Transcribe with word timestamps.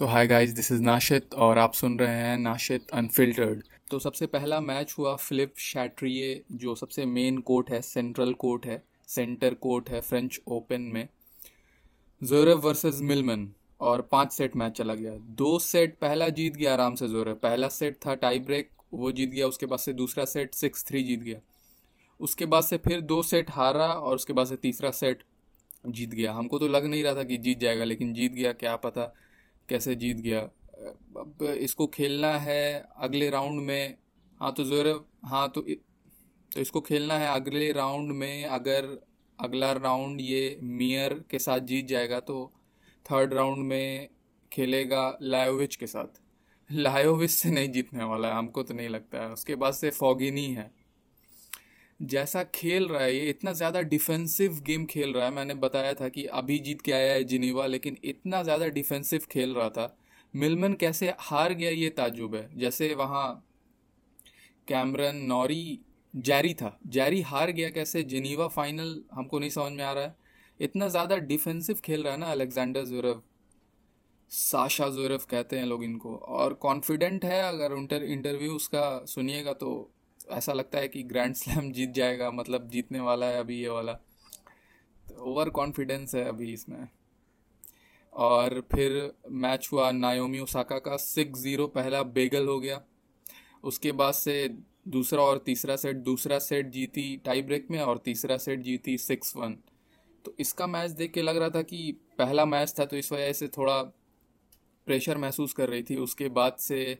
तो 0.00 0.06
hi 0.06 0.26
guys 0.26 0.50
this 0.50 0.70
is 0.72 0.80
Nashit 0.82 1.34
और 1.34 1.58
आप 1.58 1.72
सुन 1.72 1.98
रहे 1.98 2.14
हैं 2.14 2.36
नाशित 2.38 2.90
अनफिल्टर्ड 2.90 3.62
तो 3.90 3.98
सबसे 3.98 4.26
पहला 4.26 4.60
मैच 4.60 4.94
हुआ 4.98 5.14
फिलिप 5.16 5.58
शैट्रिए 5.58 6.42
जो 6.52 6.74
सबसे 6.74 7.04
मेन 7.06 7.38
कोर्ट 7.38 7.70
है 7.70 7.80
सेंट्रल 7.82 8.32
कोर्ट 8.34 8.66
है 8.66 8.82
सेंटर 9.08 9.54
कोर्ट 9.54 9.90
है 9.90 10.00
फ्रेंच 10.00 10.40
ओपन 10.46 10.80
में। 10.94 11.08
जोरव 12.22 12.60
वर्सेस 12.60 13.00
मिलमन 13.02 13.46
और 13.80 14.08
पाँच 14.12 14.32
सेट 14.32 14.56
मैच 14.56 14.72
चला 14.72 14.94
गया। 14.94 15.12
दो 15.12 15.58
सेट 15.58 15.98
पहला 15.98 16.28
जीत 16.28 16.56
गया 16.56 16.72
आराम 16.72 16.94
से 16.94 17.08
जोरव 17.08 17.34
पहला 17.34 17.68
सेट 17.68 17.98
था 18.06 18.14
टाई 18.14 18.38
ब्रेक 18.38 18.70
वो 18.94 19.12
जीत 19.12 19.30
गया, 19.30 19.46
उसके 19.46 19.66
बाद 19.66 19.78
से 19.78 19.92
दूसरा 19.92 20.24
सेट 20.24 20.54
सिक्स 20.54 20.84
थ्री 20.84 21.02
जीत 21.02 21.20
गया। 21.20 21.40
उसके 22.20 22.46
बाद 22.46 22.64
से 22.64 22.78
फिर 22.78 23.00
दो 23.00 23.22
सेट 23.22 23.50
हारा 23.50 23.86
और 23.86 24.14
उसके 24.14 24.32
बाद 24.32 24.46
से 24.46 24.56
तीसरा 24.56 24.90
सेट 24.90 25.22
जीत 25.86 26.10
गया। 26.10 26.32
हमको 26.32 26.58
तो 26.58 26.68
लग 26.68 26.86
नहीं 26.86 27.04
रहा 27.04 27.14
था 27.14 27.24
कि 27.24 27.36
जीत 27.36 27.58
जाएगा, 27.58 27.84
लेकिन 27.84 28.14
जीत 28.14 28.32
गया, 28.32 28.52
क्या 28.52 28.76
पता। 28.76 29.14
कैसे 29.70 29.94
जीत 29.96 30.16
गया? 30.18 30.40
अब 31.18 31.42
इसको 31.60 31.86
खेलना 31.88 32.32
है 32.38 32.62
अगले 32.98 33.30
राउंड 33.30 33.60
में। 33.62 33.96
हाँ 34.40 34.52
तो 34.52 34.64
ज़ोर 34.64 34.88
हाँ 35.24 35.48
तो 35.48 35.60
तो 36.52 36.60
इसको 36.60 36.80
खेलना 36.80 37.14
है 37.14 37.28
अगले 37.30 37.70
राउंड 37.72 38.12
में। 38.12 38.44
अगर 38.46 38.86
अगला 39.38 39.72
राउंड 39.72 40.20
ये 40.20 40.58
मियर 40.62 41.14
के 41.30 41.38
साथ 41.38 41.60
जीत 41.64 41.86
जाएगा 41.88 42.18
तो 42.20 42.50
थर्ड 43.06 43.34
राउंड 43.34 43.64
में 43.66 44.08
खेलेगा 44.52 45.02
लायोविच 45.22 45.76
के 45.76 45.86
साथ। 45.86 46.20
लायोविच 46.70 47.30
से 47.30 47.50
नहीं 47.50 47.68
जीतने 47.72 48.04
वाला 48.04 48.28
है, 48.28 48.34
हमको 48.34 48.62
तो 48.62 48.74
नहीं 48.74 48.88
लगता 48.88 49.22
है। 49.22 49.32
उसके 49.32 49.54
बाद 49.54 49.74
से 49.74 49.90
फॉगिनी 49.90 50.46
है। 50.46 50.70
जैसा 52.00 52.42
खेल 52.54 52.86
रहा 52.88 53.02
है, 53.02 53.14
ये 53.16 53.28
इतना 53.30 53.52
ज़्यादा 53.52 53.80
डिफेंसिव 53.82 54.60
गेम 54.66 54.84
खेल 54.86 55.12
रहा 55.12 55.24
है। 55.24 55.30
मैंने 55.30 55.54
बताया 55.56 55.92
था 55.94 56.08
कि 56.08 56.24
अभी 56.34 56.58
जीत 56.58 56.80
के 56.80 56.92
आया 56.92 57.12
है 57.12 57.24
जिनीवा, 57.24 57.66
लेकिन 57.66 57.96
इतना 58.04 58.42
ज़्यादा 58.42 58.66
डिफेंसिव 58.68 59.26
खेल 59.30 59.54
रहा 59.54 59.68
था। 59.68 59.96
मिलमन 60.34 60.74
कैसे 60.74 61.12
हार 61.20 61.52
गया, 61.52 61.70
ये 61.70 61.88
ताजुब 61.90 62.34
है। 62.34 62.48
जैसे 62.58 62.94
वहाँ 62.94 63.26
कैमरन 64.68 65.16
नौरी 65.26 65.78
जैरी 66.14 66.54
था। 66.54 66.78
जैरी 66.88 67.20
हार 67.22 67.50
गया 67.52 67.68
कैसे? 67.70 68.02
जिनीवा 68.04 68.48
फाइनल 68.48 69.00
हमको 69.12 69.38
नहीं 69.38 69.50
समझ 69.50 69.72
में 69.72 69.84
आ 69.84 69.92
रहा 69.92 70.04
है। 70.04 70.16
इतना 70.60 70.88
ज़्यादा 70.88 71.16
डिफेंसिव 71.26 71.80
खेल 71.84 72.02
रहा 72.02 72.12
है 72.12 72.18
ना 72.20 72.30
अलेक्जेंडर 72.32 72.84
जोरव 72.84 73.22
साशा 74.30 74.88
जोरव 74.88 75.20
कहते 75.30 75.58
हैं 75.58 75.66
लोग 75.66 75.84
इनको। 75.84 76.14
और 76.16 76.54
कॉन्फिडेंट 76.62 77.24
है 77.24 77.42
अगर 77.42 77.76
इंटर 77.76 78.02
इंटरव्यू 78.04 78.54
उसका 78.56 79.04
सुनिएगा 79.06 79.52
तो 79.54 79.70
ऐसा 80.30 80.52
लगता 80.52 80.78
है 80.78 80.88
कि 80.88 81.02
ग्रैंड 81.02 81.34
स्लैम 81.34 81.72
जीत 81.72 81.90
जाएगा 81.90 82.30
मतलब 82.30 82.68
जीतने 82.68 83.00
वाला 83.00 83.26
है 83.26 83.38
अभी 83.40 83.60
ये 83.60 83.68
वाला। 83.68 83.92
तो 85.06 85.24
ओवर 85.24 85.50
कॉन्फिडेंस 85.50 86.14
है 86.14 86.24
अभी 86.24 86.52
इसमें। 86.52 86.88
और 88.12 88.60
फिर 88.72 89.12
मैच 89.30 89.68
हुआ 89.72 89.90
नायोमी 89.90 90.38
ओसाका 90.38 90.78
का 90.78 90.96
सिक्स 90.96 91.40
ज़ीरो 91.40 91.66
पहला 91.66 92.02
बेगल 92.02 92.46
हो 92.46 92.58
गया। 92.60 92.80
उसके 93.64 93.92
बाद 93.92 94.14
से 94.14 94.48
दूसरा 94.88 95.22
और 95.22 95.38
तीसरा 95.38 95.76
सेट 95.76 95.96
दूसरा 95.96 96.38
सेट 96.38 96.70
जीती 96.70 97.16
टाई 97.16 97.42
ब्रेक 97.42 97.66
में 97.70 97.78
और 97.80 97.98
तीसरा 97.98 98.36
सेट 98.36 98.60
जीती 98.60 98.96
सिक्स 98.98 99.36
वन 99.36 99.56
तो 100.24 100.34
इसका 100.40 100.66
मैच 100.66 100.90
देख 100.90 101.12
के 101.12 101.22
लग 101.22 101.36
रहा 101.36 101.48
था 101.48 101.62
कि 101.62 101.92
पहला 102.18 102.44
मैच 102.44 102.74
था 102.78 102.84
तो 102.84 102.96
इस 102.96 103.12
वजह 103.12 103.32
से 103.32 103.48
थोड़ा 103.48 103.82
प्रेशर 104.86 105.18
महसूस 105.18 105.52
कर 105.52 105.68
रही 105.68 105.82
थी। 105.82 105.96
उसके 105.96 106.28
बाद 106.28 106.56
से 106.58 106.98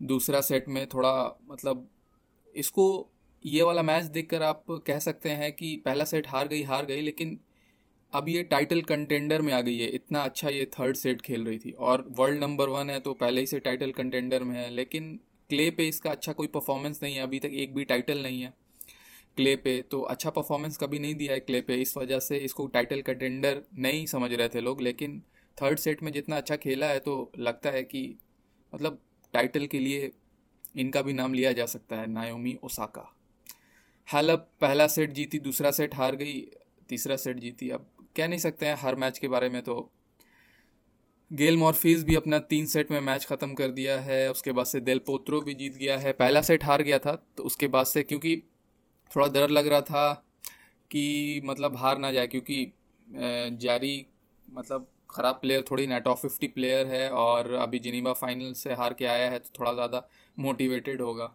दूसरा 0.00 0.40
सेट 0.40 0.68
में 0.68 0.86
थोड़ा 0.86 1.38
मतलब 1.44 1.88
इसको 2.54 2.86
ये 3.44 3.62
वाला 3.62 3.82
मैच 3.82 4.04
देखकर 4.06 4.42
आप 4.42 4.64
कह 4.86 4.98
सकते 4.98 5.30
हैं 5.30 5.52
कि 5.52 5.76
पहला 5.84 6.04
सेट 6.04 6.28
हार 6.28 6.48
गई 6.48 6.62
हार 6.62 6.86
गई, 6.86 7.00
लेकिन 7.00 7.38
अब 8.12 8.28
ये 8.28 8.42
टाइटल 8.44 8.80
कंटेंडर 8.82 9.42
में 9.42 9.52
आ 9.52 9.60
गई 9.60 9.78
है। 9.78 9.88
इतना 9.88 10.22
अच्छा 10.22 10.48
ये 10.48 10.64
थर्ड 10.72 10.96
सेट 10.96 11.20
खेल 11.22 11.44
रही 11.44 11.58
थी। 11.58 11.70
और 11.70 12.06
वर्ल्ड 12.18 12.40
नंबर 12.40 12.68
वन 12.68 12.90
है 12.90 12.98
तो 13.00 13.12
पहले 13.14 13.40
ही 13.40 13.46
से 13.46 13.58
टाइटल 13.60 13.92
कंटेंडर 13.92 14.44
में 14.44 14.56
है, 14.56 14.68
लेकिन 14.70 15.18
क्ले 15.50 15.70
पे 15.70 15.86
इसका 15.88 16.10
अच्छा 16.10 16.32
कोई 16.32 16.46
परफॉर्मेंस 16.48 17.00
नहीं 17.02 17.14
है। 17.14 17.22
अभी 17.22 17.38
तक 17.38 17.50
एक 17.54 17.74
भी 17.74 17.84
टाइटल 17.84 18.22
नहीं 18.22 18.42
है 18.42 18.52
क्ले 19.36 19.54
पे 19.56 19.80
तो 19.90 20.00
अच्छा 20.02 20.30
परफॉर्मेंस 20.30 20.76
कभी 20.76 20.98
नहीं 20.98 21.14
दिया 21.14 21.32
है 21.32 21.40
क्ले 21.40 21.60
पे। 21.60 21.74
इस 21.76 21.96
वजह 21.96 22.18
से 22.20 22.38
इसको 22.38 22.66
टाइटल 22.68 23.02
कंटेंडर 23.02 23.62
नहीं 23.78 24.06
समझ 24.06 24.32
रहे 24.32 24.48
थे 24.48 24.60
लोग, 24.60 24.80
लेकिन 24.82 25.20
थर्ड 25.58 25.78
सेट 25.78 26.02
में 26.02 26.12
जितना 26.12 26.36
अच्छा 26.36 26.56
खेला 26.56 26.86
है 26.86 26.98
तो 26.98 27.32
लगता 27.38 27.70
है 27.70 27.82
कि 27.84 28.02
मतलब 28.72 29.00
टाइटल 29.34 29.66
के 29.66 29.78
लिए 29.78 30.10
इनका 30.74 31.02
भी 31.02 31.12
नाम 31.12 31.34
लिया 31.34 31.52
जा 31.52 31.66
सकता 31.66 31.96
है, 31.96 32.06
नायोमी 32.08 32.58
ओसाका। 32.64 33.06
हालप 34.08 34.48
पहला 34.60 34.86
सेट 34.88 35.12
जीती, 35.12 35.38
दूसरा 35.40 35.70
सेट 35.72 35.94
हार 35.94 36.16
गई, 36.16 36.40
तीसरा 36.88 37.16
सेट 37.18 37.38
जीती। 37.38 37.70
अब 37.70 37.86
कह 38.16 38.28
नहीं 38.28 38.38
सकते 38.40 38.66
हैं 38.66 38.76
हर 38.76 38.94
मैच 38.96 39.18
के 39.18 39.28
बारे 39.28 39.48
में 39.48 39.60
तो। 39.62 39.90
गेल 41.30 41.56
मॉर्फीज 41.56 42.02
भी 42.04 42.14
अपना 42.16 42.38
तीन 42.46 42.66
सेट 42.66 42.90
में 42.90 43.00
मैच 43.00 43.24
ख़त्म 43.26 43.54
कर 43.54 43.70
दिया 43.70 43.98
है, 44.00 44.30
उसके 44.30 44.52
बाद 44.52 44.66
से 44.66 44.80
दिल 44.80 44.98
पोत्रो 45.06 45.40
भी 45.40 45.54
जीत 45.54 45.76
गया 45.76 45.98
है। 45.98 46.12
पहला 46.14 46.40
सेट 46.42 46.64
हार 46.64 46.82
गया 46.82 46.98
था 46.98 47.14
तो 47.36 47.42
उसके 47.42 47.66
बाद 47.68 47.86
से 47.86 48.02
क्योंकि 48.02 48.36
थोड़ा 49.10 49.26
डर 49.30 49.50
लग 49.50 49.66
रहा 49.66 49.80
था 49.82 50.12
कि 50.90 51.40
मतलब 51.44 51.76
हार 51.76 51.98
ना 51.98 52.10
जाए, 52.12 52.26
क्योंकि 52.26 52.72
जारी 53.58 54.06
मतलब 54.46 54.88
ख़राब 55.10 55.38
प्लेयर 55.42 55.64
थोड़ी 55.70 55.86
ना 55.86 55.98
टॉप 55.98 56.18
फिफ्टी 56.18 56.46
प्लेयर 56.48 56.86
है 56.86 57.08
और 57.10 57.52
अभी 57.54 57.78
जिनीवा 57.78 58.12
फाइनल 58.14 58.52
से 58.52 58.74
हार 58.74 58.94
के 58.94 59.04
आया 59.06 59.30
है 59.30 59.38
तो 59.38 59.50
थोड़ा 59.58 59.72
ज़्यादा 59.72 60.06
मोटिवेटेड 60.36 61.00
होगा। 61.02 61.34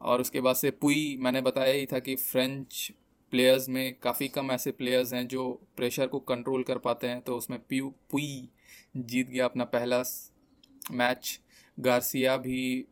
और 0.00 0.20
उसके 0.20 0.40
बाद 0.40 0.56
से 0.56 0.70
पुई, 0.72 1.16
मैंने 1.20 1.40
बताया 1.40 1.72
ही 1.72 1.86
था 1.86 1.98
कि 1.98 2.14
फ्रेंच 2.16 2.92
प्लेयर्स 3.32 3.68
में 3.68 3.94
काफ़ी 4.02 4.28
कम 4.28 4.50
ऐसे 4.50 4.70
प्लेयर्स 4.72 5.12
हैं 5.12 5.26
जो 5.28 5.50
प्रेशर 5.76 6.06
को 6.06 6.18
कंट्रोल 6.20 6.62
कर 6.62 6.78
पाते 6.78 7.06
हैं 7.06 7.20
तो 7.20 7.36
उसमें 7.36 7.58
प्यू 7.68 7.88
पुई 8.10 8.48
जीत 8.96 9.28
गया 9.28 9.44
अपना 9.44 9.64
पहला 9.66 10.02
मैच 10.92 11.38
गार्सिया 11.78 12.36
भी, 12.36 12.86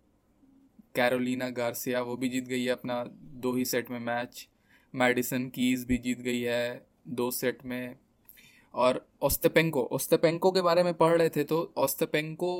कैरोलिना 0.95 1.49
गार्सिया, 1.51 2.01
वो 2.03 2.17
भी 2.17 2.29
जीत 2.29 2.45
गई 2.45 2.63
है 2.65 2.71
अपना 2.71 3.03
दो 3.41 3.53
ही 3.55 3.65
सेट 3.65 3.91
में 3.91 3.99
मैच 4.01 4.47
मेडिसन 4.95 5.49
कीज 5.49 5.85
भी 5.85 5.99
जीत 5.99 6.21
गई 6.21 6.41
है 6.41 6.87
दो 7.11 7.31
सेट 7.31 7.65
में। 7.65 7.97
और 8.77 9.07
ओस्तेपेंको 9.23 9.83
ओस्तेपेंको 9.93 10.51
के 10.53 10.61
बारे 10.61 10.83
में 10.83 10.93
पढ़ 10.95 11.17
रहे 11.19 11.29
थे 11.29 11.45
तो 11.45 11.61
ओस्तेपेंको 11.79 12.53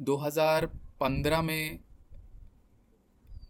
2015 0.00 1.42
में 1.42 1.78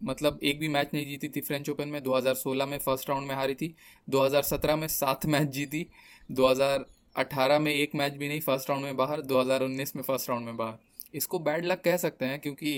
मतलब 0.03 0.39
एक 0.43 0.59
भी 0.59 0.67
मैच 0.67 0.89
नहीं 0.93 1.05
जीती 1.05 1.29
थी 1.29 1.41
फ्रेंच 1.41 1.69
ओपन 1.69 1.87
में 1.87 2.01
2016 2.03 2.67
में 2.67 2.77
फ़र्स्ट 2.77 3.09
राउंड 3.09 3.27
में 3.27 3.35
हारी 3.35 3.55
थी 3.55 3.73
2017 4.07 4.75
में 4.75 4.87
सात 4.87 5.25
मैच 5.25 5.47
जीती 5.49 5.85
2018 6.31 7.59
में 7.59 7.73
एक 7.73 7.95
मैच 7.95 8.13
भी 8.13 8.27
नहीं 8.27 8.41
फ़र्स्ट 8.41 8.69
राउंड 8.69 8.85
में 8.85 8.95
बाहर 8.97 9.21
2019 9.23 9.95
में 9.95 10.03
फ़र्स्ट 10.03 10.29
राउंड 10.29 10.45
में 10.45 10.57
बाहर। 10.57 10.77
इसको 11.13 11.39
बैड 11.39 11.65
लक 11.65 11.81
कह 11.81 11.97
सकते 11.97 12.25
हैं 12.25 12.39
क्योंकि 12.39 12.77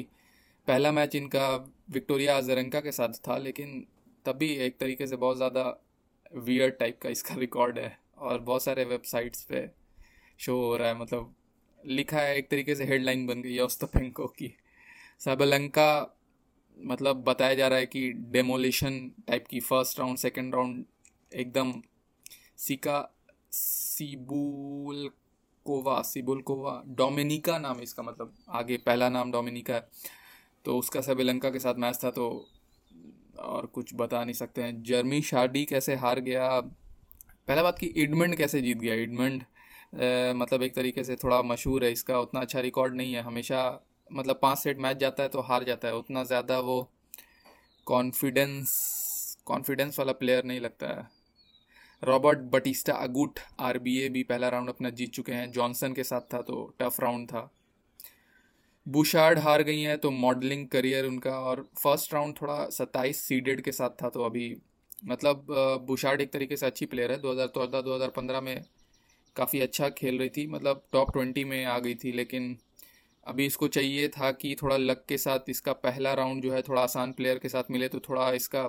पहला 0.67 0.91
मैच 0.91 1.15
इनका 1.15 1.49
विक्टोरिया 1.91 2.37
अजरंका 2.37 2.79
के 2.79 2.91
साथ 2.91 3.19
था, 3.27 3.37
लेकिन 3.37 3.85
तभी 4.25 4.53
एक 4.65 4.79
तरीके 4.79 5.07
से 5.07 5.15
बहुत 5.15 5.37
ज़्यादा 5.37 5.63
वियर 6.35 6.69
टाइप 6.69 6.99
का 7.01 7.09
इसका 7.09 7.35
रिकॉर्ड 7.35 7.79
है। 7.79 8.04
और 8.17 8.39
बहुत 8.39 8.63
सारे 8.63 8.83
वेबसाइट्स 8.85 9.43
पे 9.43 9.69
शो 10.37 10.55
हो 10.55 10.77
रहा 10.77 10.87
है। 10.87 10.99
मतलब 10.99 11.35
लिखा 11.85 12.19
है, 12.19 12.37
एक 12.37 12.49
तरीके 12.49 12.75
से 12.75 12.85
हेडलाइन 12.85 13.25
बन 13.27 13.41
गई 13.41 13.53
है 13.53 13.63
ओस्तपेंको 13.63 14.27
की। 14.27 14.53
सबलंका 15.19 16.17
मतलब 16.79 17.23
बताया 17.23 17.53
जा 17.53 17.67
रहा 17.67 17.79
है 17.79 17.85
कि 17.85 18.11
डेमोलिशन 18.13 19.11
टाइप 19.27 19.47
की 19.47 19.59
फ़र्स्ट 19.59 19.99
राउंड 19.99 20.17
सेकंड 20.17 20.55
राउंड 20.55 20.85
एकदम 21.35 21.73
सिका 22.57 23.09
सीबुल 23.51 25.09
कोवा 25.65 26.01
सिबुल 26.01 26.41
कोवा 26.41 26.83
डोमिनिका 26.87 27.57
नाम 27.59 27.77
है 27.77 27.83
इसका 27.83 28.03
मतलब। 28.03 28.33
आगे 28.49 28.77
पहला 28.77 29.09
नाम 29.09 29.31
डोमिनिका 29.31 29.73
है। 29.73 29.87
तो 30.65 30.77
उसका 30.77 31.01
सबलंका 31.01 31.49
के 31.49 31.59
साथ 31.59 31.75
मैच 31.75 31.99
था 32.03 32.11
तो 32.11 32.49
और 33.39 33.65
कुछ 33.65 33.91
बता 33.95 34.23
नहीं 34.23 34.33
सकते 34.33 34.63
हैं। 34.63 34.83
जर्मी 34.83 35.21
शार्डी 35.21 35.65
कैसे 35.65 35.95
हार 35.95 36.19
गया? 36.19 36.61
पहला 37.47 37.63
बात 37.63 37.79
कि 37.79 37.85
इडमंड 37.97 38.35
कैसे 38.35 38.61
जीत 38.61 38.77
गया? 38.77 38.93
इडमंड 38.95 39.43
मतलब 40.35 40.63
एक 40.63 40.75
तरीके 40.75 41.03
से 41.03 41.15
थोड़ा 41.15 41.41
मशहूर 41.43 41.83
है, 41.85 41.91
इसका 41.91 42.19
उतना 42.19 42.39
अच्छा 42.41 42.59
रिकॉर्ड 42.61 42.95
नहीं 42.95 43.13
है। 43.13 43.21
हमेशा 43.23 43.59
मतलब 44.11 44.39
पाँच 44.41 44.57
सेट 44.59 44.79
मैच 44.79 44.97
जाता 44.97 45.23
है 45.23 45.29
तो 45.29 45.41
हार 45.41 45.63
जाता 45.63 45.87
है। 45.87 45.95
उतना 45.95 46.23
ज़्यादा 46.23 46.59
वो 46.61 46.81
कॉन्फिडेंस 47.87 49.37
कॉन्फिडेंस 49.47 49.99
वाला 49.99 50.11
प्लेयर 50.13 50.43
नहीं 50.43 50.59
लगता 50.59 50.87
है। 50.89 51.07
रॉबर्ट 52.03 52.39
बटिस्टा 52.53 52.93
अगुट 52.95 53.39
आर 53.61 53.77
भी 53.79 54.23
पहला 54.23 54.49
राउंड 54.49 54.69
अपना 54.69 54.89
जीत 54.91 55.13
चुके 55.13 55.31
हैं। 55.31 55.51
जॉनसन 55.51 55.93
के 55.93 56.03
साथ 56.03 56.33
था 56.33 56.41
तो 56.41 56.65
टफ 56.79 56.99
राउंड 57.01 57.27
था। 57.27 57.49
बुशार्ड 58.85 59.39
हार 59.39 59.61
गई 59.63 59.81
हैं 59.81 59.97
तो 59.97 60.11
मॉडलिंग 60.13 60.67
करियर 60.67 61.05
उनका 61.05 61.39
और 61.41 61.67
फ़र्स्ट 61.77 62.13
राउंड 62.13 62.35
थोड़ा 62.41 62.65
सत्ताईस 62.71 63.21
सीडेड 63.21 63.61
के 63.61 63.71
साथ 63.71 64.01
था 64.03 64.09
तो 64.09 64.23
अभी 64.23 64.55
मतलब 65.03 65.45
बुशार्ड 65.87 66.21
एक 66.21 66.31
तरीके 66.33 66.57
से 66.57 66.65
अच्छी 66.65 66.85
प्लेयर 66.85 67.11
है। 67.11 67.17
2014 67.19 67.81
2015 67.81 68.41
में 68.41 68.63
काफ़ी 69.35 69.59
अच्छा 69.61 69.89
खेल 69.91 70.17
रही 70.19 70.29
थी। 70.29 70.47
मतलब 70.47 70.83
टॉप 70.93 71.11
ट्वेंटी 71.13 71.43
में 71.43 71.63
आ 71.65 71.77
गई 71.79 71.95
थी, 71.95 72.11
लेकिन 72.11 72.57
अभी 73.23 73.45
इसको 73.45 73.67
चाहिए 73.67 74.07
था 74.09 74.31
कि 74.31 74.55
थोड़ा 74.61 74.77
लक 74.77 75.05
के 75.09 75.17
साथ 75.17 75.49
इसका 75.49 75.73
पहला 75.75 76.13
राउंड 76.13 76.43
जो 76.43 76.53
है 76.53 76.61
थोड़ा 76.61 76.81
आसान 76.81 77.11
प्लेयर 77.11 77.37
के 77.39 77.49
साथ 77.49 77.71
मिले 77.71 77.87
तो 77.87 77.99
थोड़ा 77.99 78.31
इसका 78.31 78.63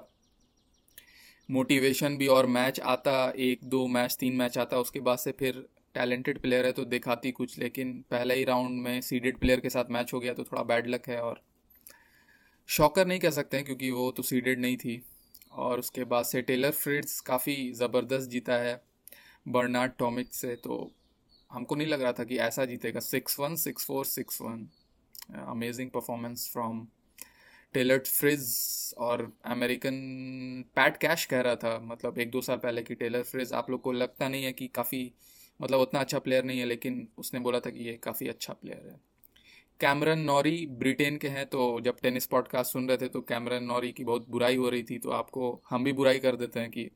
मोटिवेशन 1.49 2.17
भी 2.17 2.26
और 2.26 2.46
मैच 2.49 2.81
आता, 2.81 3.32
एक, 3.37 3.64
दो 3.64 3.87
मैच 3.88 4.17
तीन 4.20 4.37
मैच 4.37 4.58
आता, 4.58 4.78
उसके 4.78 5.00
बाद 5.00 5.19
से 5.19 5.32
फिर 5.32 5.67
टैलेंटेड 5.94 6.40
प्लेयर 6.40 6.67
है 6.67 6.73
तो 6.73 6.84
दिखाती 6.84 7.31
कुछ, 7.32 7.58
लेकिन 7.58 7.93
पहले 8.11 8.34
ही 8.34 8.44
राउंड 8.44 8.81
में 8.82 9.00
सीडेड 9.00 9.38
प्लेयर 9.38 9.61
के 9.61 9.70
साथ 9.70 9.90
मैच 9.90 10.12
हो 10.14 10.20
गया 10.20 10.32
तो 10.34 10.44
थोड़ा 10.44 10.62
बैड 10.64 10.87
लक 10.87 11.08
है 11.08 11.20
और 11.23 11.40
शॉकर 12.69 13.06
नहीं 13.06 13.20
कह 13.20 13.31
सकते 13.31 13.56
हैं, 13.56 13.67
क्योंकि 13.67 13.90
वो 13.90 14.11
तो 14.11 14.23
सीडेड 14.23 14.61
नहीं 14.61 14.76
थी। 14.76 15.02
और 15.56 15.79
उसके 15.79 16.05
बाद 16.05 16.25
से 16.25 16.43
टेलर 16.43 16.70
फ्रिड्स 16.70 17.20
काफ़ी 17.20 17.73
ज़बरदस्त 17.73 18.31
जीता 18.31 18.55
है 18.55 18.81
बर्नार्ड 19.49 19.93
टॉमिक 19.99 20.35
से। 20.35 20.55
तो 20.56 20.93
हमको 21.50 21.75
नहीं 21.75 21.88
लग 21.88 22.03
रहा 22.03 22.12
था 22.12 22.25
कि 22.25 22.38
ऐसा 22.38 22.64
जीतेगा। 22.64 23.00
Six 23.00 23.38
one, 23.41 23.56
six 23.56 23.85
four, 23.87 24.05
six 24.05 24.41
one. 24.43 24.69
Amazing 25.47 25.91
performance 25.91 26.49
from 26.53 26.87
Taylor 27.75 27.99
Fritz 27.99 28.44
और 28.99 29.32
अमेरिकन 29.44 29.94
पैट 30.76 30.97
कैश 30.97 31.25
कह 31.25 31.41
रहा 31.41 31.56
था। 31.56 31.79
मतलब 31.82 32.19
एक 32.19 32.31
दो 32.31 32.41
साल 32.41 32.56
पहले 32.56 32.82
कि 32.82 32.94
टेलर 32.94 33.23
फ्रिज। 33.23 33.52
आप 33.52 33.70
लोग 33.70 33.81
को 33.82 33.93
लगता 33.93 34.29
नहीं 34.29 34.44
है 34.44 34.52
कि 34.52 34.67
काफ़ी 34.69 35.12
मतलब 35.61 35.81
उतना 35.81 36.00
अच्छा 36.00 36.19
प्लेयर 36.19 36.44
नहीं 36.44 36.59
है, 36.59 36.64
लेकिन 36.67 37.09
उसने 37.19 37.41
बोला 37.41 37.61
था 37.61 37.70
कि 37.70 37.85
ये 37.85 37.93
काफ़ी 37.97 38.29
अच्छा 38.29 38.52
प्लेयर 38.52 38.88
है। 38.88 39.00
कैमरन 39.81 40.19
नॉरी 40.19 40.67
ब्रिटेन 40.67 41.17
के 41.17 41.28
हैं 41.28 41.46
तो 41.46 41.81
जब 41.81 41.96
टेनिस 42.02 42.26
पॉडकास्ट 42.26 42.73
सुन 42.73 42.88
रहे 42.88 42.96
थे 42.96 43.08
तो 43.08 43.20
कैमरन 43.20 43.64
नॉरी 43.64 43.93
की 43.93 44.05
बहुत 44.05 44.31
बुराई 44.31 44.56
हो 44.56 44.69
रही 44.69 44.82
थी 44.82 44.99
तो 44.99 45.11
आपको 45.11 45.62
हम 45.70 45.84
भी 45.84 45.93
बुराई 45.93 46.19
कर 46.19 46.37
देते 46.37 46.61
हैं 46.61 46.70
कि 46.70 46.90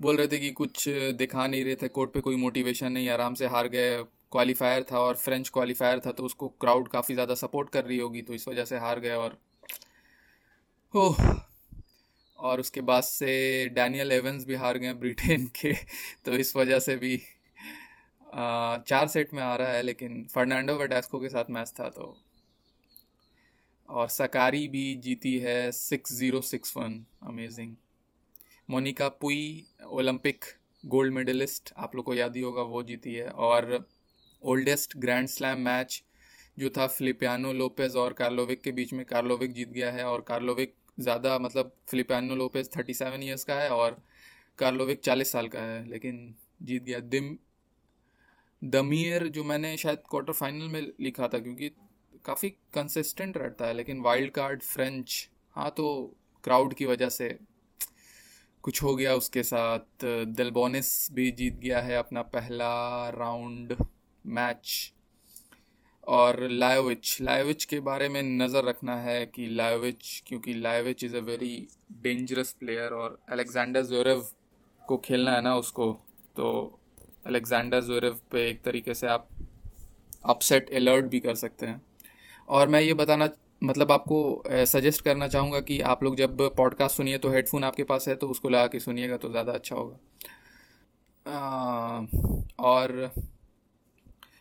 बोल 0.00 0.16
रहे 0.16 0.26
थे 0.26 0.38
कि 0.38 0.50
कुछ 0.50 0.88
दिखा 0.88 1.46
नहीं 1.46 1.64
रहे 1.64 1.74
थे, 1.74 1.88
कोर्ट 1.88 2.12
पे 2.12 2.20
कोई 2.20 2.36
मोटिवेशन 2.36 2.92
नहीं, 2.92 3.08
आराम 3.08 3.34
से 3.34 3.46
हार 3.46 3.68
गए 3.68 4.02
क्वालिफायर 4.02 4.86
था 4.92 5.00
और 5.00 5.14
फ्रेंच 5.14 5.48
क्वालिफायर 5.48 6.00
था 6.06 6.12
तो 6.12 6.24
उसको 6.24 6.48
क्राउड 6.48 6.88
काफ़ी 6.88 7.14
ज़्यादा 7.14 7.34
सपोर्ट 7.34 7.70
कर 7.70 7.84
रही 7.84 7.98
होगी 7.98 8.22
तो 8.22 8.34
इस 8.34 8.48
वजह 8.48 8.64
से 8.64 8.78
हार 8.78 9.00
गए 9.00 9.14
और 9.14 9.38
हो 10.94 11.16
और 12.38 12.60
उसके 12.60 12.80
बाद 12.80 13.02
से 13.02 13.68
डैनियल 13.68 14.12
एवंस 14.12 14.44
भी 14.44 14.54
हार 14.54 14.78
गए 14.78 14.92
ब्रिटेन 14.92 15.46
के 15.46 15.72
तो 16.24 16.32
इस 16.32 16.56
वजह 16.56 16.78
से 16.78 16.96
भी 16.96 17.22
चार 18.32 19.06
सेट 19.08 19.32
में 19.34 19.42
आ 19.42 19.54
रहा 19.56 19.72
है, 19.72 19.82
लेकिन 19.82 20.26
फर्नांडो 20.34 20.74
वेडास्को 20.76 21.20
के 21.20 21.28
साथ 21.28 21.50
मैच 21.50 21.72
था 21.80 21.88
तो। 21.90 22.16
और 23.88 24.08
सकारी 24.10 24.66
भी 24.68 24.94
जीती 24.96 25.38
है 25.38 25.70
six 25.72 26.12
zero 26.14 26.40
six 26.42 26.76
one 26.76 27.04
amazing 27.24 27.74
Monica 28.68 29.08
Puig, 29.10 29.64
Olympic 29.86 30.44
gold 30.84 31.12
medallist, 31.14 31.72
आप 31.76 31.96
लोग 31.96 32.04
को 32.04 32.14
याद 32.14 32.36
ही 32.36 32.42
होगा, 32.42 32.62
वो 32.62 32.82
जीती 32.82 33.14
है। 33.14 33.28
और 33.28 33.84
ओल्डेस्ट 34.42 34.96
ग्रैंड 34.98 35.28
स्लैम 35.28 35.60
मैच 35.60 36.02
जो 36.56 36.70
था, 36.70 36.86
फिलिपियानो 36.88 37.52
लोपेज 37.54 37.96
और 37.96 38.12
कार्लोविक 38.12 38.62
के 38.62 38.72
बीच 38.72 38.92
में, 38.92 39.04
कार्लोविक 39.06 39.52
जीत 39.52 39.68
गया 39.70 39.90
है। 39.92 40.04
और 40.04 40.20
कार्लोविक 40.28 40.74
ज़्यादा 41.00 41.38
मतलब 41.38 41.72
Feliciano 41.88 42.34
Lopez 42.36 42.70
thirty 42.76 42.94
seven 42.94 43.22
years 43.22 43.44
का 43.44 43.54
है 43.54 43.68
और 43.70 44.02
कार्लोविक 44.58 45.00
चालीस 45.00 45.32
साल 45.32 45.48
का 45.48 45.60
है, 45.60 45.88
लेकिन 45.88 46.34
जीत 46.62 46.82
गया। 46.82 46.98
दिम 47.00 47.36
दमियर 48.62 49.26
जो 49.28 49.44
मैंने 49.44 49.76
शायद 49.76 50.02
क्वार्टर 50.10 50.32
फाइनल 50.32 50.68
में 50.68 50.80
लिखा 51.00 51.28
था, 51.28 51.38
क्योंकि 51.38 51.68
काफ़ी 52.24 52.48
कंसिस्टेंट 52.74 53.36
रहता 53.36 53.66
है, 53.66 53.74
लेकिन 53.74 54.00
वाइल्ड 54.00 54.30
कार्ड 54.30 54.62
फ्रेंच 54.62 55.28
हाँ 55.56 55.70
तो 55.76 56.14
क्राउड 56.44 56.74
की 56.74 56.84
वजह 56.86 57.08
से 57.08 57.28
कुछ 58.64 58.82
हो 58.82 58.94
गया 58.96 59.14
उसके 59.14 59.42
साथ। 59.42 60.04
दिलबोनिस 60.36 61.08
भी 61.12 61.30
जीत 61.30 61.58
गया 61.60 61.80
है 61.80 61.96
अपना 61.96 62.22
पहला 62.22 62.68
राउंड 63.10 63.76
मैच 64.24 64.92
और 66.08 66.40
लायोविच 66.50 67.16
लायोविच 67.20 67.64
के 67.64 67.80
बारे 67.80 68.08
में 68.08 68.22
नज़र 68.22 68.64
रखना 68.64 68.96
है 68.96 69.24
कि 69.26 69.46
लायोविच 69.46 70.22
क्योंकि 70.26 70.54
Lajovic 70.54 71.04
is 71.04 71.16
a 71.16 71.20
very 71.20 71.54
dangerous 72.02 72.52
player 72.52 72.92
और 72.92 73.18
अलेक्जेंडर 73.28 73.82
जोरेव 73.82 74.24
को 74.82 74.96
खेलना 74.96 75.32
है 75.32 75.42
ना 75.42 75.56
उसको 75.56 75.92
तो 76.36 76.48
अलेक्जेंडर 77.26 77.80
जोरेव 77.80 78.18
पे 78.30 78.48
एक 78.48 78.62
तरीके 78.62 78.94
से 78.94 79.06
आप 79.06 79.28
अपसेट 80.24 80.74
अलर्ट 80.74 81.04
भी 81.06 81.20
कर 81.20 81.34
सकते 81.34 81.66
हैं। 81.66 81.80
और 82.48 82.68
मैं 82.68 82.80
ये 82.80 82.94
बताना 82.94 83.28
मतलब 83.62 83.92
आपको 83.92 84.42
सजेस्ट 84.66 85.04
करना 85.04 85.28
चाहूँगा 85.28 85.60
कि 85.60 85.80
आप 85.86 86.02
लोग 86.04 86.16
जब 86.16 86.40
पॉडकास्ट 86.56 86.96
सुनिए 86.96 87.18
तो 87.18 87.30
हेडफोन 87.30 87.64
आपके 87.64 87.84
पास 87.84 88.08
है 88.08 88.14
तो 88.14 88.28
उसको 88.28 88.48
लगा 88.48 88.66
के 88.66 88.80
सुनिएगा 88.80 89.16
तो 89.16 89.30
ज़्यादा 89.30 89.52
अच्छा 89.52 89.76
होगा। 89.76 89.98
और 92.60 93.10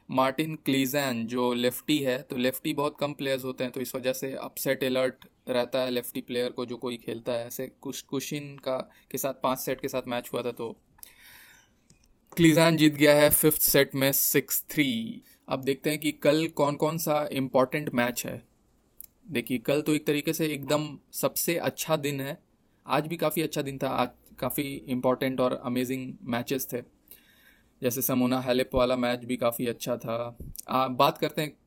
मार्टिन 0.10 0.56
क्लीजैन 0.66 1.25
जो 1.28 1.54
लेफ्टी 1.54 1.98
है 1.98 2.18
तो 2.22 2.38
लेफ्टी 2.38 2.74
बहुत 2.74 2.95
कम 3.00 3.13
प्लेयर्स 3.13 3.44
होते 3.45 3.63
हैं 3.63 3.74
तो 3.74 3.81
इस 3.81 3.94
वजह 3.95 4.13
से 4.13 4.33
अपसेट 4.36 4.83
अलर्ट 4.83 5.25
रहता 5.50 5.81
है 5.81 5.89
लेफ्टी 5.89 6.22
प्लेयर 6.22 6.50
को 6.51 6.66
जो 6.66 6.78
कोई 6.78 6.98
खेलता 6.98 7.31
है। 7.31 7.45
ऐसे 7.48 7.68
कुछ 7.81 8.01
कुशिन 8.04 8.56
का 8.57 8.78
के 9.12 9.18
साथ, 9.18 9.33
पाँच 9.33 9.60
सेट 9.60 9.81
के 9.81 9.88
साथ 9.88 10.07
मैच 10.07 10.30
हुआ 10.33 10.42
था 10.42 10.51
तो 10.51 10.75
क्लीजैन 12.38 12.78
जीत 12.78 12.94
गया 12.95 13.13
है 13.16 13.30
फिफ्थ 13.30 13.62
सेट 13.62 13.95
में 13.95 14.12
सिक्स 14.12 14.63
थ्री 14.69 15.22
अब 15.48 15.63
देखते 15.63 15.89
हैं 15.89 16.00
कि 16.00 16.12
कल 16.12 16.48
कौन 16.48 16.75
कौन 16.75 16.98
सा 16.98 17.28
इम्पोर्टेंट 17.31 17.89
मैच 17.94 18.25
है। 18.25 18.44
देखिए 19.31 19.57
कल 19.57 19.81
तो 19.81 19.95
एक 19.95 20.06
तरीके 20.07 20.33
से 20.33 20.45
एकदम 20.45 20.88
सबसे 21.12 21.56
अच्छा 21.56 21.95
दिन 21.95 22.22
है। 22.22 22.38
आज 22.86 23.07
भी 23.07 23.18
काफ़ी 23.18 23.42
अच्छा 23.42 23.62
दिन 23.62 23.78
था 23.78 23.89
आज 23.89 24.10
काफ़ी 24.39 24.63
इम्पोर्टेंट 24.88 25.42
और 25.42 25.62
अमेजिंग 25.66 26.13
मैचेस 26.24 26.68
थे। 26.74 26.81
जैसे 27.81 28.01
समोना 28.01 28.39
हेलिप 28.42 28.75
वाला 28.75 28.95
मैच 28.95 29.25
भी 29.25 29.38
काफ़ी 29.38 29.68
अच्छा 29.68 29.98
था। 29.98 30.38
आ, 30.69 30.88
बात 30.88 31.18
करते 31.18 31.42
हैं 31.42 31.57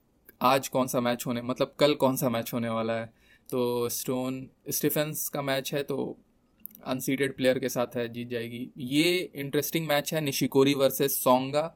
आज 0.43 0.69
कौन 0.69 0.87
सा 0.87 1.01
मैच 1.01 1.27
होने 1.27 1.43
मतलब 1.43 1.75
कल 1.79 1.95
कौन 1.95 2.17
सा 2.17 2.29
मैच 2.29 2.55
होने 2.55 2.69
वाला 2.69 2.93
है। 2.93 3.13
तो 3.51 3.89
स्टोन 3.89 4.47
स्टीफेंस 4.71 5.29
का 5.29 5.43
मैच 5.43 5.75
है 5.75 5.83
तो 5.83 6.17
अनसीडेड 6.87 7.37
प्लेयर 7.37 7.59
के 7.59 7.69
साथ 7.69 7.97
है, 7.97 8.09
जीत 8.09 8.29
जाएगी। 8.29 8.69
ये 8.79 9.31
इंटरेस्टिंग 9.37 9.87
मैच 9.89 10.13
है 10.15 10.21
निशिकोरी 10.21 10.75
वर्सेस 10.75 11.23
सोंगा 11.23 11.67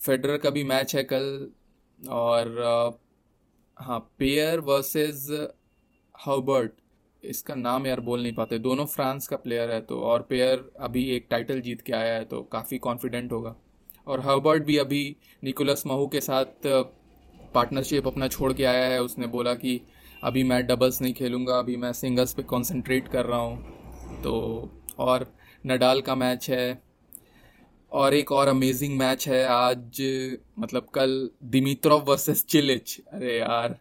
फेडरर 0.00 0.36
का 0.38 0.50
भी 0.50 0.64
मैच 0.64 0.94
है 0.96 1.02
कल, 1.04 1.50
और 2.00 2.98
हाँ 3.76 3.98
पेयर 4.18 4.60
वर्सेस 4.62 5.28
हर्बर्ट 6.14 6.72
इसका 7.22 7.54
नाम 7.54 7.86
यार 7.86 8.00
बोल 8.00 8.22
नहीं 8.22 8.32
पाते। 8.34 8.58
दोनों 8.58 8.86
फ्रांस 8.86 9.28
का 9.28 9.36
प्लेयर 9.38 9.70
है 9.70 9.80
तो 9.82 10.00
और 10.02 10.22
पेयर 10.22 10.70
अभी 10.80 11.04
एक 11.10 11.26
टाइटल 11.30 11.60
जीत 11.60 11.80
के 11.80 11.92
आया 11.92 12.14
है 12.14 12.24
तो 12.24 12.42
काफ़ी 12.52 12.78
कॉन्फिडेंट 12.78 13.32
होगा। 13.32 13.54
और 14.06 14.20
हर्बर्ट 14.20 14.62
भी 14.62 14.76
अभी 14.78 15.04
निकोलस 15.42 15.82
महू 15.86 16.06
के 16.06 16.20
साथ 16.20 16.66
पार्टनरशिप 17.54 18.06
अपना 18.06 18.28
छोड़ 18.28 18.52
के 18.52 18.64
आया 18.64 18.84
है। 18.86 19.00
उसने 19.02 19.26
बोला 19.28 19.54
कि, 19.54 19.80
अभी 20.22 20.42
मैं 20.44 20.66
डबल्स 20.66 21.00
नहीं 21.02 21.14
खेलूँगा, 21.14 21.58
अभी 21.58 21.76
मैं 21.76 21.92
सिंगल्स 21.92 22.32
पे 22.34 22.42
कंसंट्रेट 22.44 23.08
कर 23.08 23.26
रहा 23.26 23.38
हूँ। 23.38 23.81
तो 24.20 24.34
और 24.98 25.32
नडाल 25.66 26.00
का 26.00 26.14
मैच 26.14 26.50
है। 26.50 26.82
और 27.92 28.14
एक 28.14 28.32
और 28.32 28.48
अमेजिंग 28.48 28.98
मैच 28.98 29.28
है 29.28 29.44
आज 29.44 30.02
मतलब 30.58 30.86
कल 30.94 31.30
दिमित्रोव 31.42 32.02
वर्सेस 32.02 32.44
चिलिच। 32.44 33.00
अरे 33.12 33.38
यार, 33.38 33.78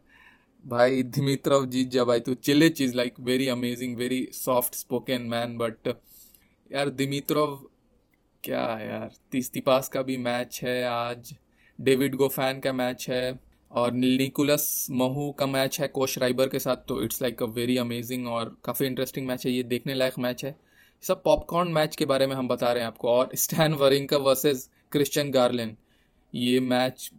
भाई 0.68 1.04
दिमित्रव 1.04 1.66
जीत 1.66 1.90
जा 1.90 2.04
भाई 2.04 2.20
तो। 2.20 2.34
Cilic 2.34 2.82
is 2.82 2.96
like 2.96 3.20
very 3.20 3.48
amazing 3.48 3.98
very 3.98 4.28
soft 4.34 4.76
spoken 4.76 5.22
man 5.22 5.58
but 5.58 5.88
यार 6.72 6.90
दिमित्रव, 6.90 7.56
क्या 8.44 8.66
यार, 8.82 9.12
तीस 9.32 9.52
तिपास 9.52 9.90
का 9.90 10.02
भी 10.02 10.18
मैच 10.18 10.60
है 10.64 10.84
आज। 10.84 11.34
डेविड 11.82 12.16
गोफैन 12.16 12.60
का 12.60 12.74
मैच 12.74 13.10
है। 13.10 13.51
और 13.72 13.92
निकुलस 13.94 14.88
महू 14.92 15.32
का 15.32 15.46
मैच 15.46 15.80
है 15.82 15.88
कोश 15.88 16.18
राइबर 16.18 16.48
के 16.50 16.60
साथ 16.60 16.88
तो 16.88 17.02
it's 17.04 17.22
like 17.22 17.44
a 17.44 17.46
very 17.48 17.78
amazing 17.78 18.28
और 18.28 18.56
काफ़ी 18.66 18.86
इंटरेस्टिंग 18.86 19.28
मैच 19.28 19.46
है, 19.46 19.52
ये 19.52 19.64
देखने 19.64 19.94
लायक 19.94 20.18
मैच 20.20 20.44
है। 20.46 20.56
सब 21.04 21.24
पॉपकॉर्न 21.24 21.72
मैच 21.72 21.96
के 21.96 22.06
बारे 22.06 22.28
में 22.28 22.36
हम 22.36 22.48
बता 22.48 22.72
रहे 22.72 22.84
हैं 22.84 22.88
आपको, 22.88 23.08
और 23.10 23.30
Stan 23.36 23.74
Wawrinka 23.74 24.18
versus 24.20 24.70
Cristian 24.92 25.32
Garin 25.32 25.76
ये 26.34 26.60
match 26.60 27.10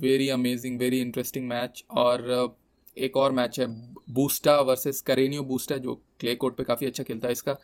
very 0.00 0.28
amazing 0.28 0.78
very 0.78 1.00
interesting 1.00 1.48
match 1.48 1.84
और 1.90 2.56
एक 2.96 3.16
और 3.16 3.32
मैच 3.32 3.58
है 3.60 3.66
बूस्टा 4.10 4.60
वर्सेस 4.60 5.00
करेनियो 5.00 5.42
बूस्टा 5.42 5.76
जो 5.76 5.94
क्ले 6.20 6.34
कोर्ट 6.34 6.56
पे 6.56 6.64
काफ़ी 6.64 6.86
अच्छा 6.86 7.02
खेलता 7.02 7.28
है 7.28 7.32
इसका। 7.32 7.56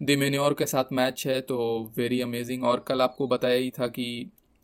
दिमेन्योर 0.00 0.54
के 0.54 0.66
साथ 0.66 0.92
मैच 0.92 1.26
है 1.26 1.40
तो 1.40 1.58
वेरी 1.96 2.20
अमेजिंग 2.20 2.64
और 2.64 2.84
कल 2.88 3.02
आपको 3.02 3.26
बताया 3.28 3.56
ही 3.56 3.70
था 3.70 3.86
कि 3.88 4.06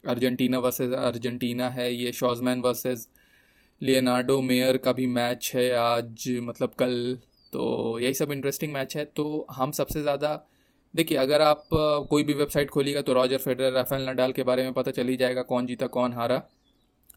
अर्जेंटीना 0.05 0.59
वर्सेस 0.59 0.93
अर्जेंटीना 0.95 1.69
है, 1.71 1.93
ये 1.95 2.13
शॉजमैन 2.13 2.61
वर्सेस 2.61 3.09
लियोनार्डो 3.81 4.41
मेयर 4.43 4.77
का 4.77 4.93
भी 4.93 5.07
मैच 5.09 5.51
है 5.55 5.71
आज 5.73 6.29
मतलब 6.43 6.73
कल। 6.79 7.19
तो 7.53 7.99
यही 7.99 8.15
सब 8.15 8.33
इंटरेस्टिंग 8.33 8.73
मैच 8.73 8.97
है। 8.97 9.05
तो 9.07 9.47
हम 9.51 9.71
सबसे 9.73 10.01
ज़्यादा, 10.03 10.33
देखिए, 10.95 11.19
अगर 11.19 11.43
आप 11.43 11.69
कोई 12.11 12.23
भी 12.23 12.33
वेबसाइट 12.35 12.71
खोलिएगा 12.71 13.03
तो 13.03 13.13
रॉजर 13.13 13.39
फेडरर 13.39 13.73
राफेल 13.73 14.09
नडाल 14.09 14.33
के 14.33 14.43
बारे 14.43 14.63
में 14.63 14.73
पता 14.73 14.91
चल 14.91 15.09
ही 15.09 15.17
जाएगा 15.17 15.43
कौन 15.45 15.67
जीता, 15.67 15.87
कौन 15.89 16.13
हारा। 16.13 16.43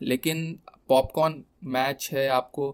लेकिन 0.01 0.59
पॉपकॉर्न 0.89 1.43
मैच 1.65 2.09
है 2.13 2.27
आपको 2.29 2.69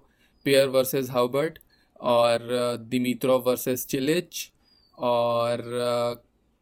पेयर 0.46 0.68
वर्सेस 0.70 1.10
हाउबर्ट 1.10 1.58
और 2.00 2.78
दिमित्रो 2.82 3.38
वर्सेस 3.48 3.86
चिलिच 3.86 4.50
और 4.98 5.64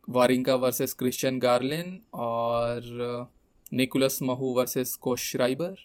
वारिंका 0.08 0.56
वर्सेस 0.58 0.94
क्रिश्चियन 0.94 1.40
गार्लिन 1.40 2.00
और 2.16 3.28
निकोलस 3.74 4.20
महू 4.22 4.54
वर्सेस 4.56 4.96
कोशराइबर 5.02 5.76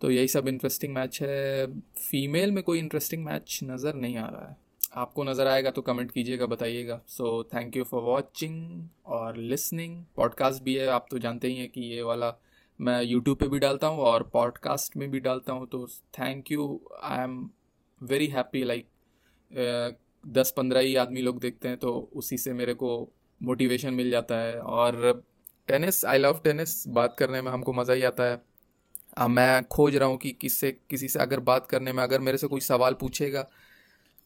तो 0.00 0.10
यही 0.10 0.28
सब 0.28 0.48
इंटरेस्टिंग 0.48 0.94
मैच 0.94 1.18
है। 1.22 1.66
फीमेल 2.00 2.50
में 2.52 2.62
कोई 2.64 2.78
इंटरेस्टिंग 2.78 3.24
मैच 3.24 3.58
नज़र 3.64 3.94
नहीं 3.96 4.16
आ 4.16 4.28
रहा 4.28 4.48
है। 4.48 4.56
आपको 4.94 5.24
नज़र 5.24 5.46
आएगा 5.46 5.70
तो 5.70 5.82
कमेंट 5.82 6.10
कीजिएगा, 6.10 6.46
बताइएगा। 6.46 7.00
So 7.08 7.42
thank 7.54 7.76
you 7.76 7.84
for 7.84 8.02
watching 8.02 8.88
और 9.06 9.36
लिसनिंग 9.36 10.02
पॉडकास्ट 10.16 10.62
भी 10.62 10.74
है, 10.74 10.86
आप 10.88 11.06
तो 11.10 11.18
जानते 11.18 11.48
ही 11.48 11.56
हैं 11.56 11.68
कि 11.68 11.80
ये 11.84 12.02
वाला 12.02 12.32
मैं 12.80 13.02
यूट्यूब 13.02 13.36
पे 13.38 13.48
भी 13.48 13.58
डालता 13.58 13.86
हूँ 13.86 14.00
और 14.04 14.22
पॉडकास्ट 14.32 14.96
में 14.96 15.10
भी 15.10 15.20
डालता 15.20 15.52
हूँ। 15.52 15.66
तो 15.68 15.86
thank 16.18 16.50
you 16.52 16.80
I 17.02 17.22
am 17.22 17.38
very 18.00 18.26
happy 18.28 18.64
like 18.64 19.96
दस 20.24 20.52
पंद्रह 20.56 20.80
ही 20.80 20.94
आदमी 20.96 21.22
लोग 21.22 21.38
देखते 21.40 21.68
हैं 21.68 21.76
तो 21.78 21.92
उसी 22.14 22.38
से 22.38 22.52
मेरे 22.52 22.74
को 22.74 22.88
मोटिवेशन 23.40 23.94
मिल 23.94 24.10
जाता 24.10 24.38
है। 24.38 24.58
और 24.60 25.22
टेनिस 25.68 26.04
आई 26.04 26.18
लव 26.18 26.40
टेनिस 26.44 26.86
बात 26.88 27.16
करने 27.18 27.40
में 27.42 27.50
हमको 27.52 27.72
मज़ा 27.72 27.94
ही 27.94 28.02
आता 28.04 28.24
है। 28.24 28.42
मैं 29.18 29.64
खोज 29.64 29.96
रहा 29.96 30.08
हूँ 30.08 30.16
कि 30.16 30.30
किससे 30.30 30.70
किसी 30.90 31.08
से 31.08 31.18
अगर 31.18 31.40
बात 31.40 31.66
करने 31.66 31.92
में 31.92 32.02
अगर 32.02 32.20
मेरे 32.20 32.38
से 32.38 32.46
कोई 32.46 32.60
सवाल 32.60 32.94
पूछेगा 32.94 33.46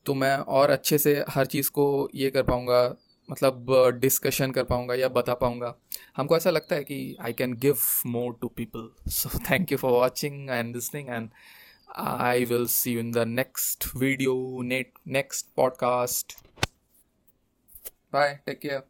तो 0.06 0.14
मैं 0.14 0.36
और 0.36 0.70
अच्छे 0.70 0.98
से 0.98 1.24
हर 1.28 1.46
चीज़ 1.46 1.70
को 1.70 1.86
ये 2.14 2.30
कर 2.30 2.42
पाऊँगा 2.42 2.82
मतलब 3.30 3.66
डिस्कशन 4.00 4.50
कर 4.50 4.64
पाऊँगा 4.64 4.94
या 4.94 5.08
बता 5.08 5.34
पाऊँगा 5.34 5.74
हमको 6.16 6.36
ऐसा 6.36 6.50
लगता 6.50 6.76
है 6.76 6.84
कि 6.84 7.16
I 7.20 7.32
can 7.32 7.54
give 7.54 7.78
more 8.06 8.38
to 8.40 8.48
people 8.48 8.90
so 9.10 9.38
thank 9.50 9.72
you 9.72 9.78
for 9.78 9.92
watching 9.92 10.50
and 10.50 10.74
listening 10.74 11.08
and 11.08 11.30
will 12.48 12.68
see 12.68 12.92
you 12.92 13.00
in 13.00 13.10
the 13.10 13.26
next 13.26 13.84
video, 13.92 14.62
next 15.06 15.54
podcast. 15.56 16.36
Bye. 18.12 18.40
Take 18.46 18.62
care. 18.62 18.89